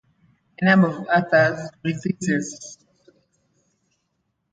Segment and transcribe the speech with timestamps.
[0.59, 2.83] A number of other releases also exist.